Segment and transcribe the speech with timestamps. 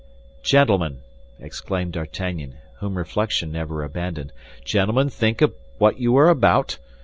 [0.41, 1.01] "Gentlemen,"
[1.39, 4.33] exclaimed D'Artagnan, whom reflection never abandoned,
[4.65, 6.79] "gentlemen, think of what you are about.